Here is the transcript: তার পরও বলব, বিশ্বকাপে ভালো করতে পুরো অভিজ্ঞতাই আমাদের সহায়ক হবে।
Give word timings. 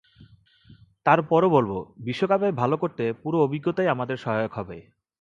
তার 1.05 1.19
পরও 1.29 1.49
বলব, 1.49 1.71
বিশ্বকাপে 1.99 2.49
ভালো 2.61 2.75
করতে 2.77 3.03
পুরো 3.21 3.37
অভিজ্ঞতাই 3.41 3.87
আমাদের 3.87 4.17
সহায়ক 4.17 4.51
হবে। 4.55 4.77